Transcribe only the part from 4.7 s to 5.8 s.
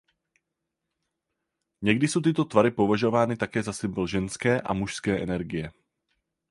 mužské energie.